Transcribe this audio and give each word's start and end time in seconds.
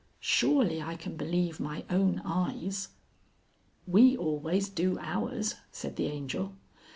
Surely 0.19 0.81
I 0.81 0.95
can 0.95 1.15
believe 1.15 1.59
my 1.59 1.85
own 1.87 2.23
eyes." 2.25 2.87
"We 3.85 4.17
always 4.17 4.67
do 4.67 4.97
ours," 4.99 5.53
said 5.71 5.95
the 5.95 6.07
Angel. 6.07 6.53